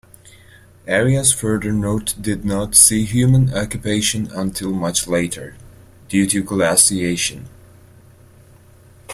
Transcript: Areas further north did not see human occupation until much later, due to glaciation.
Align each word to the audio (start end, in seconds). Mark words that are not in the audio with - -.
Areas 0.87 1.31
further 1.31 1.71
north 1.71 2.19
did 2.19 2.43
not 2.43 2.73
see 2.73 3.05
human 3.05 3.53
occupation 3.55 4.31
until 4.31 4.71
much 4.73 5.07
later, 5.07 5.55
due 6.09 6.25
to 6.27 6.41
glaciation. 6.41 7.45